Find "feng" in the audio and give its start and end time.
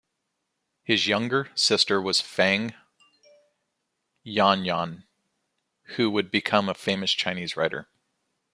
2.21-2.73